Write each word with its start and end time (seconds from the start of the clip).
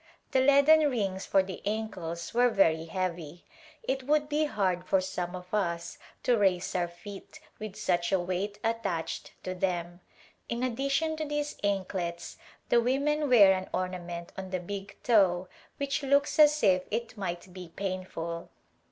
The 0.31 0.39
leaden 0.41 0.89
rings 0.89 1.27
for 1.27 1.43
the 1.43 1.61
ankles 1.63 2.33
were 2.33 2.49
very 2.49 2.85
heavy; 2.85 3.45
it 3.83 4.01
would 4.01 4.29
be 4.29 4.45
hard 4.45 4.83
for 4.83 4.99
some 4.99 5.35
of 5.35 5.53
us 5.53 5.99
to 6.23 6.35
raise 6.35 6.73
our 6.73 6.87
feet 6.87 7.39
with 7.59 7.75
such 7.75 8.11
a 8.11 8.19
weight 8.19 8.57
attached 8.63 9.33
to 9.43 9.53
them. 9.53 9.99
In 10.49 10.63
addition 10.63 11.15
to 11.17 11.25
these 11.25 11.55
anklets 11.63 12.37
the 12.69 12.81
women 12.81 13.29
wear 13.29 13.53
an 13.53 13.69
orna 13.71 13.99
ment 13.99 14.31
on 14.35 14.49
the 14.49 14.59
big 14.59 14.97
toe 15.03 15.47
which 15.77 16.01
looks 16.01 16.39
as 16.39 16.63
if 16.63 16.81
it 16.89 17.15
might 17.15 17.53
be 17.53 17.69
painful. 17.75 18.49